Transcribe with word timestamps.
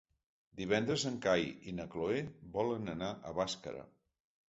Divendres 0.61 1.03
en 1.09 1.19
Cai 1.27 1.45
i 1.73 1.75
na 1.81 1.87
Cloè 1.93 2.19
volen 2.59 2.93
anar 2.99 3.15
a 3.33 3.39
Bàscara. 3.43 3.89